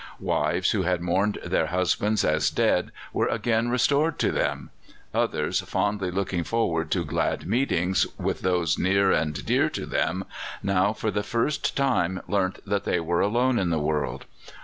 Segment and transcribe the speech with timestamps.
[0.19, 4.71] Wives who had mourned their husbands as dead were again restored to them;
[5.13, 10.23] others, fondly looking forward to glad meetings with those near and dear to them,
[10.63, 14.25] now for the first time learnt that they were alone in the world.